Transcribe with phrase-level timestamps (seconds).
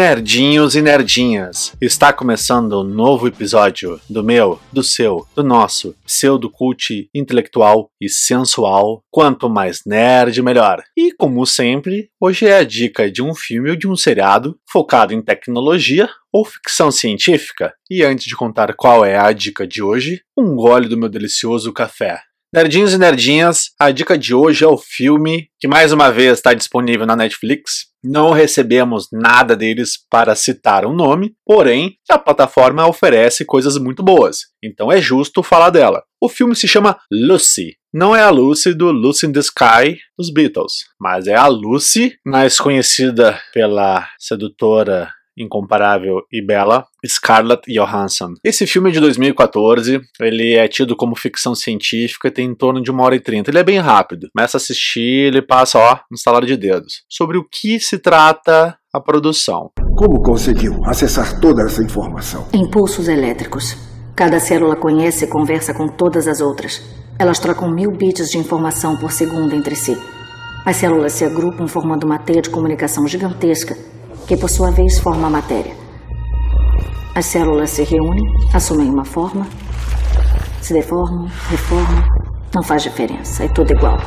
[0.00, 7.10] Nerdinhos e nerdinhas, está começando um novo episódio do meu, do seu, do nosso pseudo-cult
[7.14, 9.04] intelectual e sensual.
[9.10, 10.82] Quanto mais nerd, melhor.
[10.96, 15.12] E como sempre, hoje é a dica de um filme ou de um seriado focado
[15.12, 17.74] em tecnologia ou ficção científica.
[17.90, 21.74] E antes de contar qual é a dica de hoje, um gole do meu delicioso
[21.74, 22.22] café.
[22.52, 26.54] Nerdinhos e nerdinhas, a dica de hoje é o filme que mais uma vez está
[26.54, 27.89] disponível na Netflix.
[28.02, 34.46] Não recebemos nada deles para citar um nome, porém a plataforma oferece coisas muito boas,
[34.62, 36.02] então é justo falar dela.
[36.20, 37.76] O filme se chama Lucy.
[37.92, 42.16] Não é a Lucy do Lucy in the Sky dos Beatles, mas é a Lucy,
[42.24, 48.34] mais conhecida pela sedutora incomparável e bela, Scarlett Johansson.
[48.44, 52.82] Esse filme é de 2014, ele é tido como ficção científica e tem em torno
[52.82, 53.50] de uma hora e trinta.
[53.50, 54.28] Ele é bem rápido.
[54.34, 57.02] Começa a assistir, ele passa, ó, no estalar de dedos.
[57.08, 59.70] Sobre o que se trata a produção.
[59.96, 62.48] Como conseguiu acessar toda essa informação?
[62.52, 63.76] Impulsos elétricos.
[64.16, 66.82] Cada célula conhece e conversa com todas as outras.
[67.18, 69.96] Elas trocam mil bits de informação por segundo entre si.
[70.64, 73.76] As células se agrupam formando uma teia de comunicação gigantesca
[74.30, 75.74] que por sua vez forma a matéria.
[77.16, 79.44] As células se reúnem, assumem uma forma,
[80.62, 82.04] se deformam, reformam,
[82.54, 83.98] não faz diferença, é tudo igual.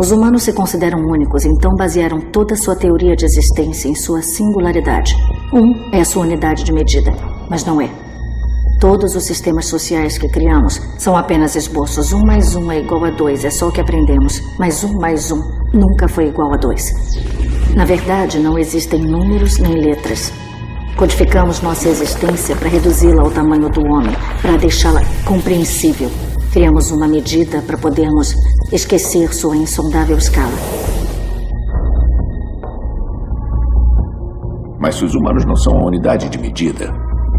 [0.00, 5.14] Os humanos se consideram únicos, então basearam toda sua teoria de existência em sua singularidade.
[5.52, 7.12] Um é a sua unidade de medida,
[7.50, 7.90] mas não é.
[8.80, 12.14] Todos os sistemas sociais que criamos são apenas esboços.
[12.14, 14.40] Um mais um é igual a dois, é só o que aprendemos.
[14.58, 16.92] Mas um mais um nunca foi igual a dois.
[17.74, 20.32] Na verdade, não existem números nem letras.
[20.96, 26.10] Codificamos nossa existência para reduzi-la ao tamanho do homem, para deixá-la compreensível.
[26.52, 28.34] Criamos uma medida para podermos
[28.72, 30.56] esquecer sua insondável escala.
[34.80, 36.86] Mas se os humanos não são a unidade de medida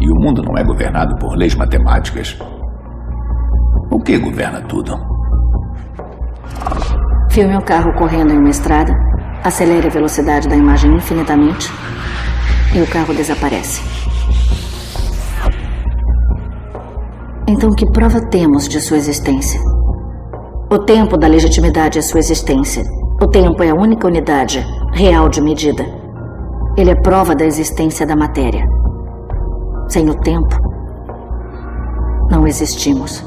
[0.00, 2.38] e o mundo não é governado por leis matemáticas,
[3.90, 5.17] o que governa tudo?
[7.38, 8.92] Filme o carro correndo em uma estrada
[9.44, 11.70] Acelere a velocidade da imagem infinitamente
[12.74, 13.80] e o carro desaparece.
[17.46, 19.60] Então, que prova temos de sua existência?
[20.68, 22.82] O tempo da legitimidade é sua existência.
[23.22, 25.86] O tempo é a única unidade real de medida.
[26.76, 28.66] Ele é prova da existência da matéria.
[29.86, 30.56] Sem o tempo,
[32.28, 33.24] não existimos.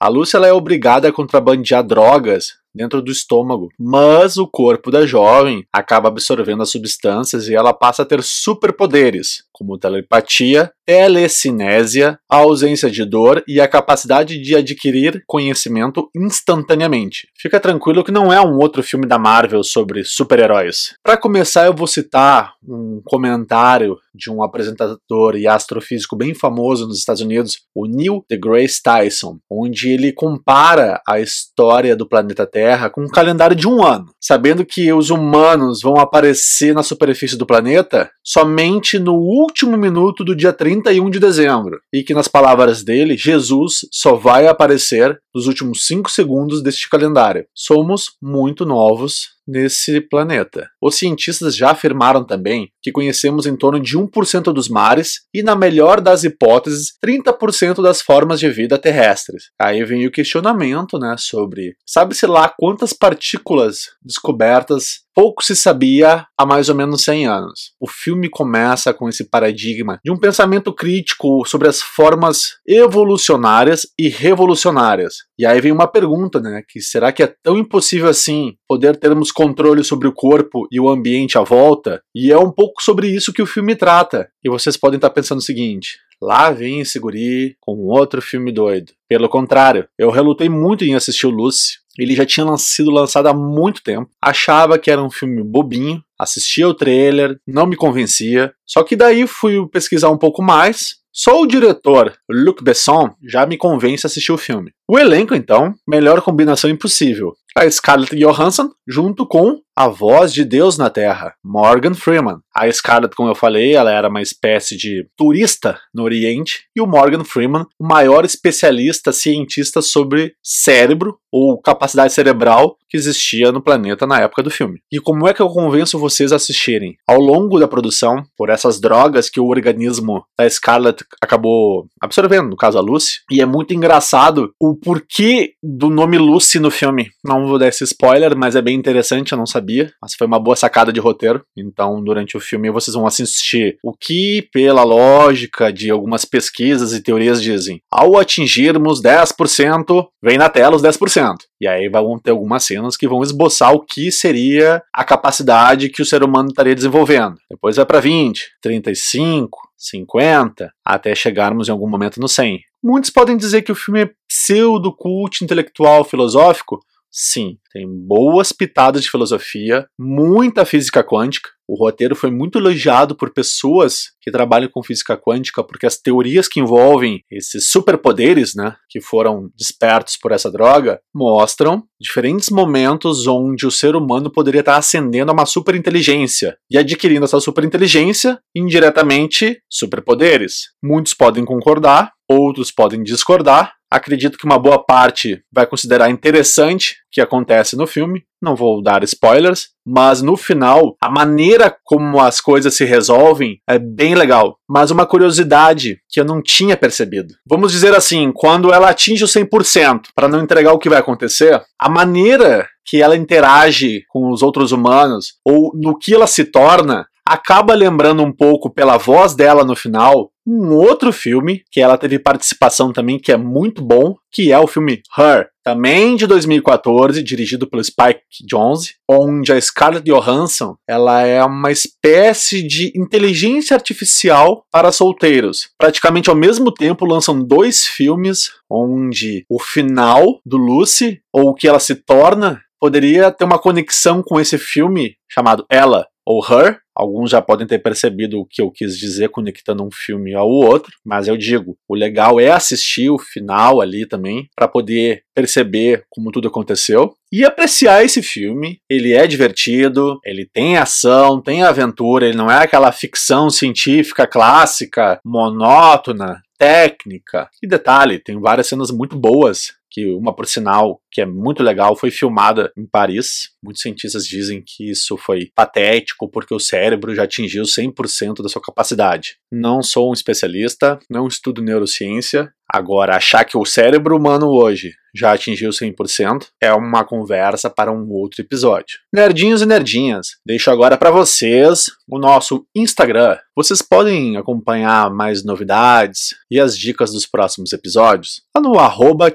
[0.00, 5.64] A Lúcia é obrigada a contrabandear drogas dentro do estômago, mas o corpo da jovem
[5.72, 12.88] acaba absorvendo as substâncias e ela passa a ter superpoderes, como telepatia, telecinésia, a ausência
[12.88, 17.28] de dor e a capacidade de adquirir conhecimento instantaneamente.
[17.36, 20.94] Fica tranquilo que não é um outro filme da Marvel sobre super-heróis.
[21.02, 26.98] Para começar, eu vou citar um comentário de um apresentador e astrofísico bem famoso nos
[26.98, 33.02] Estados Unidos, o Neil deGrasse Tyson, onde ele compara a história do planeta Terra com
[33.02, 38.10] um calendário de um ano, sabendo que os humanos vão aparecer na superfície do planeta
[38.24, 43.86] somente no último minuto do dia 31 de dezembro, e que, nas palavras dele, Jesus
[43.90, 47.46] só vai aparecer nos últimos 5 segundos deste calendário.
[47.54, 50.68] Somos muito novos nesse planeta.
[50.80, 55.54] Os cientistas já afirmaram também que conhecemos em torno de 1% dos mares e, na
[55.54, 59.44] melhor das hipóteses, 30% das formas de vida terrestres.
[59.60, 66.44] Aí vem o questionamento, né, sobre sabe-se lá quantas partículas descobertas pouco se sabia há
[66.44, 67.72] mais ou menos 100 anos.
[67.80, 74.10] O filme começa com esse paradigma de um pensamento crítico sobre as formas evolucionárias e
[74.10, 75.14] revolucionárias.
[75.38, 79.30] E aí vem uma pergunta, né, que será que é tão impossível assim poder termos
[79.30, 82.02] controle sobre o corpo e o ambiente à volta?
[82.14, 84.28] E é um pouco sobre isso que o filme trata.
[84.42, 88.92] E vocês podem estar pensando o seguinte: Lá vem esse guri com outro filme doido.
[89.08, 91.78] Pelo contrário, eu relutei muito em assistir o Lucy.
[91.98, 94.10] Ele já tinha sido lançado há muito tempo.
[94.20, 96.02] Achava que era um filme bobinho.
[96.18, 98.52] Assistia o trailer, não me convencia.
[98.66, 100.96] Só que daí fui pesquisar um pouco mais.
[101.18, 104.70] Só o diretor, Luc Besson, já me convence a assistir o filme.
[104.86, 107.32] O elenco, então, melhor combinação impossível.
[107.56, 112.38] A Scarlett Johansson, junto com a voz de Deus na Terra, Morgan Freeman.
[112.54, 116.86] A Scarlett, como eu falei, ela era uma espécie de turista no Oriente, e o
[116.86, 124.06] Morgan Freeman, o maior especialista cientista sobre cérebro ou capacidade cerebral que existia no planeta
[124.06, 124.80] na época do filme.
[124.90, 126.96] E como é que eu convenço vocês a assistirem?
[127.06, 132.56] Ao longo da produção, por essas drogas que o organismo da Scarlett acabou absorvendo, no
[132.56, 137.10] caso a Lucy, e é muito engraçado o porquê do nome Lucy no filme.
[137.22, 140.26] Não vou dar esse spoiler, mas é bem interessante, eu não sabia sabia, mas foi
[140.26, 141.44] uma boa sacada de roteiro.
[141.56, 147.02] Então, durante o filme, vocês vão assistir o que, pela lógica de algumas pesquisas e
[147.02, 147.82] teorias, dizem.
[147.90, 151.34] Ao atingirmos 10%, vem na tela os 10%.
[151.60, 156.02] E aí vão ter algumas cenas que vão esboçar o que seria a capacidade que
[156.02, 157.36] o ser humano estaria desenvolvendo.
[157.50, 162.60] Depois vai para 20, 35, 50, até chegarmos em algum momento no 100.
[162.82, 166.78] Muitos podem dizer que o filme é pseudo-cult intelectual filosófico,
[167.18, 171.48] Sim, tem boas pitadas de filosofia, muita física quântica.
[171.66, 176.46] O roteiro foi muito elogiado por pessoas que trabalham com física quântica, porque as teorias
[176.46, 183.66] que envolvem esses superpoderes, né, que foram despertos por essa droga, mostram diferentes momentos onde
[183.66, 190.66] o ser humano poderia estar ascendendo a uma superinteligência e adquirindo essa superinteligência, indiretamente, superpoderes.
[190.84, 196.96] Muitos podem concordar, outros podem discordar, Acredito que uma boa parte vai considerar interessante o
[197.12, 198.24] que acontece no filme.
[198.42, 203.78] Não vou dar spoilers, mas no final, a maneira como as coisas se resolvem é
[203.78, 204.58] bem legal.
[204.68, 207.32] Mas uma curiosidade que eu não tinha percebido.
[207.48, 211.58] Vamos dizer assim, quando ela atinge o 100%, para não entregar o que vai acontecer,
[211.80, 217.06] a maneira que ela interage com os outros humanos ou no que ela se torna
[217.26, 222.20] acaba lembrando um pouco pela voz dela no final um outro filme que ela teve
[222.20, 227.68] participação também que é muito bom, que é o filme Her, também de 2014, dirigido
[227.68, 234.92] pelo Spike Jonze, onde a Scarlett Johansson ela é uma espécie de inteligência artificial para
[234.92, 235.68] solteiros.
[235.76, 241.66] Praticamente ao mesmo tempo lançam dois filmes onde o final do Lucy ou o que
[241.66, 247.30] ela se torna poderia ter uma conexão com esse filme chamado Ela ou Her, Alguns
[247.30, 251.28] já podem ter percebido o que eu quis dizer conectando um filme ao outro, mas
[251.28, 256.48] eu digo, o legal é assistir o final ali também para poder perceber como tudo
[256.48, 258.80] aconteceu e apreciar esse filme.
[258.88, 265.20] Ele é divertido, ele tem ação, tem aventura, ele não é aquela ficção científica clássica,
[265.22, 267.50] monótona, técnica.
[267.62, 271.96] E detalhe, tem várias cenas muito boas que uma por sinal que é muito legal
[271.96, 273.48] foi filmada em Paris.
[273.64, 278.60] Muitos cientistas dizem que isso foi patético porque o cérebro já atingiu 100% da sua
[278.60, 279.38] capacidade.
[279.50, 285.32] Não sou um especialista, não estudo neurociência, Agora, achar que o cérebro humano hoje já
[285.32, 288.98] atingiu 100% é uma conversa para um outro episódio.
[289.12, 293.36] Nerdinhos e nerdinhas, deixo agora para vocês o nosso Instagram.
[293.56, 299.32] Vocês podem acompanhar mais novidades e as dicas dos próximos episódios lá no arroba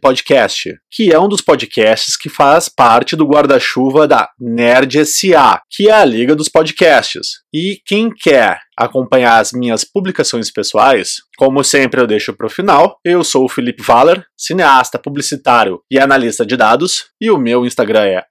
[0.00, 5.88] Podcast, que é um dos podcasts que faz parte do guarda-chuva da Nerd SA, que
[5.88, 7.40] é a liga dos podcasts.
[7.52, 12.98] E quem quer acompanhar as minhas publicações pessoais, como sempre eu deixo para o final.
[13.04, 18.04] Eu sou o Felipe Valer, cineasta, publicitário e analista de dados, e o meu Instagram
[18.04, 18.22] é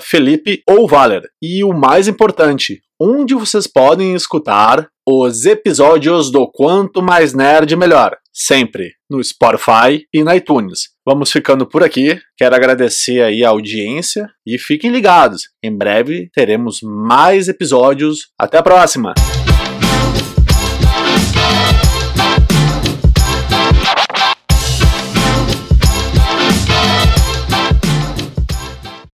[0.00, 1.22] Felipe ou Valer.
[1.42, 8.16] E o mais importante, onde vocês podem escutar os episódios do Quanto Mais Nerd Melhor,
[8.32, 10.90] sempre no Spotify e na iTunes.
[11.04, 12.18] Vamos ficando por aqui.
[12.36, 15.48] Quero agradecer aí a audiência e fiquem ligados.
[15.62, 18.28] Em breve teremos mais episódios.
[18.38, 19.14] Até a próxima.